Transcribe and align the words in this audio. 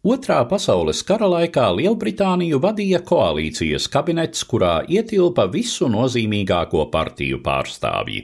Otrā 0.00 0.38
pasaules 0.48 1.02
kara 1.04 1.26
laikā 1.28 1.66
Lielbritāniju 1.76 2.56
vadīja 2.64 3.02
koalīcijas 3.04 3.84
kabinets, 3.92 4.46
kurā 4.48 4.78
ietilpa 4.88 5.44
visu 5.52 5.90
nozīmīgāko 5.92 6.86
partiju 6.88 7.42
pārstāvji. 7.44 8.22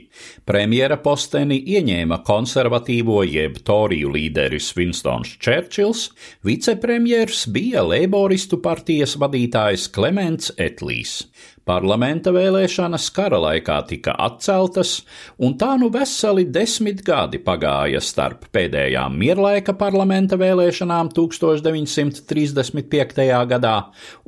Premjera 0.49 0.97
posteni 0.97 1.59
ieņēma 1.75 2.23
konservatīvo 2.25 3.19
jeb 3.29 3.59
toriju 3.61 4.09
līderis 4.15 4.71
Winstons 4.73 5.35
Čērčils, 5.37 6.07
vicepremjers 6.49 7.45
bija 7.53 7.85
Leiboristu 7.85 8.57
partijas 8.57 9.13
vadītājs 9.21 9.85
Klements 9.93 10.55
Etlijs. 10.57 11.27
Parlamenta 11.67 12.31
vēlēšanas 12.31 13.09
kara 13.11 13.35
laikā 13.43 13.81
tika 13.89 14.13
atceltas, 14.23 15.01
un 15.43 15.57
tā 15.59 15.73
nu 15.81 15.89
veseli 15.91 16.45
desmit 16.47 17.01
gadi 17.05 17.37
pagāja 17.43 17.99
starp 18.03 18.45
pēdējām 18.55 19.17
mierlaika 19.19 19.73
parlamenta 19.75 20.37
vēlēšanām 20.39 21.09
1935. 21.17 23.27
gadā 23.51 23.75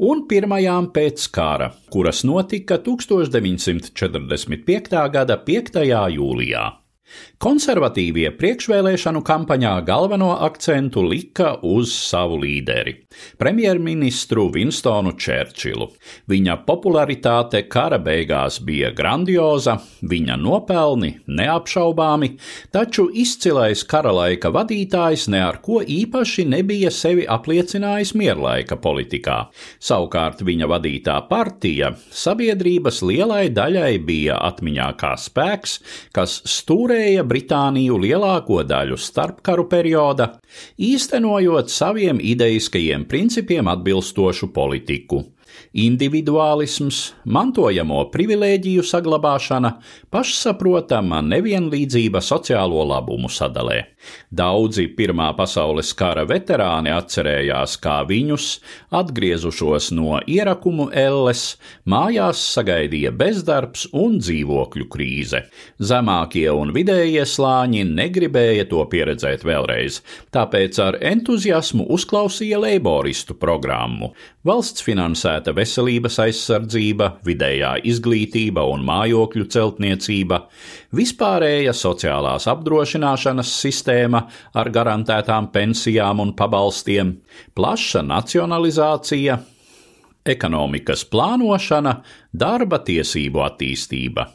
un 0.09 0.25
pirmajām 0.27 0.91
pēc 0.91 1.29
kara, 1.31 1.71
kuras 1.93 2.23
notika 2.27 2.77
1945. 2.83 5.09
gada 5.15 5.35
5. 5.47 5.79
jūlijā. 6.19 6.88
Konservatīvie 7.39 8.33
priekšvēlēšanu 8.35 9.21
kampaņā 9.23 9.71
galveno 9.87 10.33
akcentu 10.43 11.05
lika 11.07 11.53
uz 11.63 11.93
savu 11.95 12.35
līderi- 12.41 12.93
premjerministru 13.41 14.49
Winstonu 14.51 15.13
Čērčilu. 15.15 15.87
Viņa 16.27 16.57
popularitāte 16.65 17.61
kara 17.69 17.97
beigās 17.97 18.59
bija 18.59 18.91
grandioza, 18.91 19.77
viņa 20.03 20.35
nopelni 20.35 21.13
neapšaubāmi, 21.27 22.37
taču 22.73 23.07
izcilais 23.13 23.85
kara 23.87 24.11
laika 24.11 24.51
vadītājs 24.51 25.29
ne 25.29 25.39
ar 25.39 25.61
ko 25.61 25.79
īpaši 25.79 26.45
nebija 26.45 26.91
sevi 26.91 27.25
apliecinājis 27.25 28.13
mierlaika 28.15 28.75
politikā. 28.75 29.47
Savukārt 29.79 30.43
viņa 30.43 30.67
vadītā 30.67 31.17
partija 31.29 31.93
sabiedrības 32.11 33.01
lielai 33.01 33.47
daļai 33.49 34.05
bija 34.05 34.35
atmiņā 34.49 34.89
kā 34.99 35.15
spēks, 35.15 35.79
kas 36.11 36.41
stūrē 36.43 36.98
uzvarēja 36.99 37.23
Britāniju 37.23 37.97
lielāko 37.97 38.63
daļu 38.67 38.97
starpkaru 38.99 39.69
perioda, 39.71 40.39
īstenojot 40.77 41.71
saviem 41.71 42.19
ideiskajiem 42.19 43.05
principiem 43.07 43.67
atbilstošu 43.71 44.51
politiku 44.51 45.23
individuālisms, 45.73 47.01
mantojamo 47.25 48.05
privilēģiju 48.13 48.85
saglabāšana, 48.85 49.75
pašsaprotama 50.13 51.21
nevienlīdzība 51.25 52.21
sociālo 52.25 52.85
labumu 52.89 53.29
sadalē. 53.31 53.83
Daudzi 54.31 54.85
Pirmā 54.95 55.27
pasaules 55.35 55.91
kara 55.97 56.23
veterāni 56.29 56.91
atcerējās, 56.93 57.75
kā 57.83 57.97
viņus, 58.07 58.47
atgriezušos 58.95 59.89
no 59.97 60.19
ierakumu 60.23 60.87
elles, 60.95 61.43
mājās 61.89 62.41
sagaidīja 62.55 63.11
bezdarbs 63.19 63.87
un 63.91 64.19
dzīvokļu 64.21 64.87
krīze. 64.93 65.43
Zemākie 65.91 66.47
un 66.53 66.73
vidējie 66.75 67.25
slāņi 67.27 67.83
negribēja 67.89 68.67
to 68.71 68.85
pieredzēt 68.91 69.43
vēlreiz, 69.47 69.99
tāpēc 70.35 70.79
ar 70.85 70.99
entuziasmu 71.11 71.89
uzklausīja 71.95 72.61
leiboristu 72.63 73.35
programmu. 73.39 74.13
Valsts 74.47 74.85
finansēta 74.85 75.48
veselības 75.55 76.19
aizsardzība, 76.23 77.11
vidējā 77.25 77.75
izglītība 77.89 78.63
un 78.69 78.83
mājokļu 78.87 79.45
celtniecība, 79.53 80.41
vispārēja 80.95 81.75
sociālās 81.75 82.47
apdrošināšanas 82.51 83.53
sistēma 83.61 84.25
ar 84.53 84.71
garantētām 84.73 85.51
pensijām 85.53 86.23
un 86.23 86.35
pabalstiem, 86.37 87.15
plaša 87.57 88.03
nacionalizācija, 88.07 89.39
ekonomikas 90.29 91.05
plānošana, 91.11 91.99
darba 92.33 92.77
tiesību 92.85 93.41
attīstība. 93.41 94.25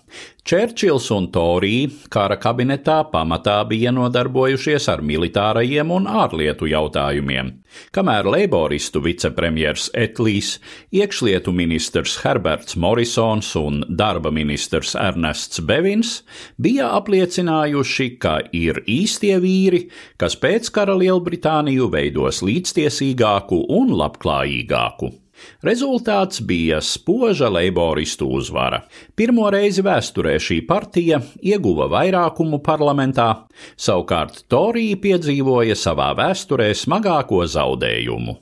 Čērčils 0.44 1.06
un 1.14 1.30
Torija 1.32 1.88
kara 2.12 2.36
kabinetā 2.36 2.98
pamatā 3.08 3.54
bija 3.68 3.92
nodarbojušies 3.94 4.90
ar 4.92 5.00
militārajiem 5.06 5.92
un 5.94 6.08
ārlietu 6.10 6.68
jautājumiem, 6.68 7.52
kamēr 7.94 8.28
leiboristu 8.28 9.00
vicepremjers 9.06 9.88
Etlijs, 9.96 10.58
iekšlietu 10.92 11.54
ministrs 11.54 12.18
Herberts 12.24 12.76
Morisons 12.76 13.54
un 13.56 13.80
darba 13.88 14.34
ministrs 14.34 14.92
Ernests 15.00 15.64
Bevins 15.64 16.18
bija 16.60 16.92
apliecinājuši, 16.98 18.10
ka 18.20 18.40
ir 18.52 18.82
īstie 18.84 19.38
vīri, 19.40 19.86
kas 20.20 20.36
pēc 20.36 20.68
kara 20.74 20.98
Lielbritāniju 20.98 21.88
veidos 21.94 22.44
līdztiesīgāku 22.44 23.64
un 23.80 23.94
labklājīgāku. 23.96 25.14
Rezultāts 25.64 26.42
bija 26.44 26.80
spoža 26.84 27.48
leiboristu 27.48 28.28
uzvara. 28.36 28.82
Pirmo 29.16 29.48
reizi 29.52 29.84
vēsturē 29.84 30.36
šī 30.42 30.60
partija 30.68 31.20
ieguva 31.42 31.88
vairākumu 31.92 32.60
parlamentā, 32.64 33.28
savukārt 33.76 34.44
Torija 34.48 35.00
piedzīvoja 35.00 35.76
savā 35.78 36.12
vēsturē 36.18 36.72
smagāko 36.76 37.44
zaudējumu. 37.48 38.38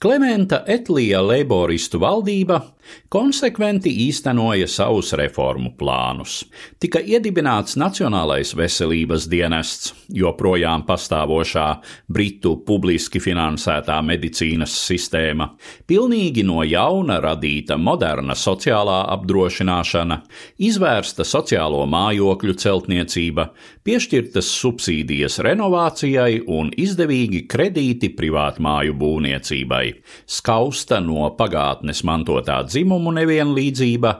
Klementa 0.00 0.62
Etlija 0.70 1.20
leiboristu 1.24 2.00
valdība 2.00 2.62
konsekventi 3.08 3.90
īstenoja 4.06 4.68
savus 4.70 5.12
reformu 5.18 5.72
plānus. 5.78 6.42
Tika 6.80 7.00
iedibināts 7.00 7.78
Nacionālais 7.80 8.54
veselības 8.56 9.28
dienests, 9.30 9.94
joprojām 10.14 10.84
pastāvošā 10.88 11.66
Britu 12.08 12.56
publiski 12.66 13.20
finansētā 13.22 13.98
medicīnas 14.04 14.74
sistēma, 14.86 15.50
pilnīgi 15.88 16.44
no 16.46 16.62
jauna 16.66 17.18
radīta 17.24 17.78
moderna 17.80 18.36
sociālā 18.38 19.00
apdrošināšana, 19.14 20.20
izvērsta 20.68 21.26
sociālo 21.28 21.84
mājokļu 21.90 22.56
celtniecība, 22.58 23.48
piešķirtas 23.88 24.48
subsīdijas 24.60 25.38
renovācijai 25.44 26.42
un 26.52 26.70
izdevīgi 26.76 27.44
kredīti 27.48 28.10
privātmāju 28.16 28.96
būvniecībai 28.98 29.84
skausta 30.28 31.00
no 31.04 31.28
pagātnes 31.38 32.02
mantotā 32.06 32.58
dzimumu 32.78 33.10
nevienlīdzība, 33.16 34.12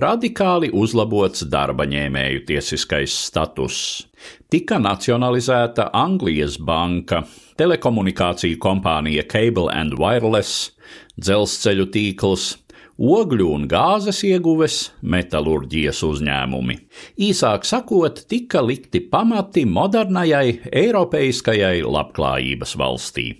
radikāli 0.00 0.70
uzlabots 0.72 1.44
darba 1.52 1.84
ņēmēju 1.84 2.46
tiesiskais 2.48 3.12
status. 3.28 4.06
Tika 4.48 4.78
nacionalizēta 4.80 5.90
Anglijas 5.92 6.56
banka, 6.56 7.26
telekomunikāciju 7.60 8.56
kompānija 8.62 9.26
Cable 9.28 9.68
and 9.68 9.98
Wireless, 10.00 10.72
dzelzceļu 11.20 11.90
tīkls, 11.92 12.56
ogļu 12.96 13.52
un 13.52 13.66
gāzes 13.68 14.22
ieguves, 14.24 14.78
metālurģijas 15.04 16.00
uzņēmumi. 16.08 16.78
Īsāk 17.20 17.68
sakot, 17.68 18.24
tika 18.30 18.64
likti 18.64 19.04
pamati 19.04 19.66
modernajai, 19.68 20.62
eiropeiskajai 20.72 21.82
labklājības 21.84 22.78
valstī. 22.80 23.34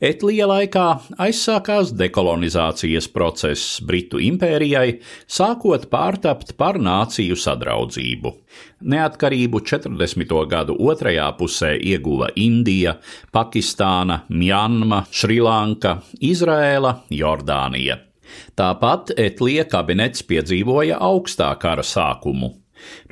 Etlija 0.00 0.46
laikā 0.50 0.86
aizsākās 1.22 1.92
dekolonizācijas 1.96 3.08
process 3.12 3.80
Britu 3.84 4.20
impērijai, 4.22 5.00
sākot 5.26 5.86
pārtapt 5.92 6.54
par 6.60 6.80
nāciju 6.82 7.38
sadraudzību. 7.40 8.32
Neatkarību 8.92 9.62
40. 9.64 10.36
gadu 10.50 10.76
otrajā 10.90 11.30
pusē 11.38 11.72
ieguva 11.76 12.28
Indija, 12.36 12.98
Pakistāna, 13.32 14.22
Mjanma, 14.28 15.04
Šrilanka, 15.10 15.98
Izraēla, 16.20 16.98
Jordānija. 17.12 18.02
Tāpat 18.58 19.14
Etlija 19.16 19.64
kabinets 19.70 20.24
piedzīvoja 20.26 21.00
augstā 21.00 21.52
kara 21.60 21.84
sākumu. 21.86 22.54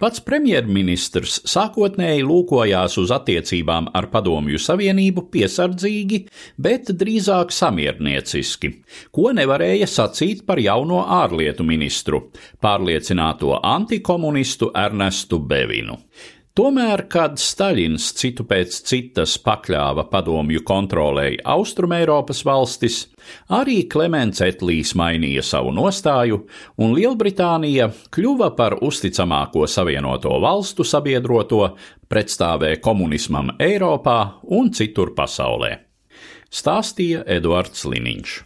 Pats 0.00 0.22
premjerministrs 0.25 1.41
sākotnēji 1.48 2.25
lūkojās 2.26 2.98
uz 3.00 3.12
attiecībām 3.14 3.91
ar 3.94 4.08
Padomju 4.12 4.60
Savienību 4.60 5.26
piesardzīgi, 5.34 6.20
bet 6.60 6.92
drīzāk 7.00 7.54
samiernieciski, 7.54 8.72
ko 9.15 9.33
nevarēja 9.36 9.89
sacīt 9.91 10.44
par 10.47 10.62
jauno 10.62 11.03
ārlietu 11.22 11.66
ministru, 11.66 12.27
pārliecināto 12.62 13.59
antikomunistu 13.62 14.72
Ernestu 14.74 15.41
Bevinu. 15.41 15.98
Tomēr, 16.54 17.01
kad 17.10 17.33
Staļins 17.42 18.12
citu 18.15 18.45
pēc 18.47 18.77
citas 18.86 19.33
pakļāva 19.42 20.04
padomju 20.06 20.60
kontrolēji 20.62 21.41
Austrumēropas 21.51 22.45
valstis, 22.47 22.98
arī 23.59 23.80
Klemens 23.91 24.39
Etlīs 24.47 24.92
mainīja 24.95 25.42
savu 25.42 25.72
nostāju, 25.74 26.45
un 26.78 26.95
Lielbritānija 26.95 27.89
kļuva 28.15 28.53
par 28.54 28.78
uzticamāko 28.86 29.66
savienoto 29.66 30.39
valstu 30.47 30.86
sabiedroto 30.86 31.72
pretstāvē 32.06 32.77
komunismam 32.78 33.56
Eiropā 33.59 34.21
un 34.54 34.71
citur 34.78 35.10
pasaulē. 35.18 35.74
Stāstīja 36.54 37.27
Eduards 37.34 37.83
Liniņš. 37.83 38.42